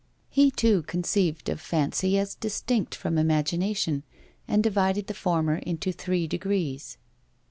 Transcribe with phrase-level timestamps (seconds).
[0.31, 4.01] He too conceived of fancy as distinct from imagination,
[4.47, 6.97] and divided the former into three degrees.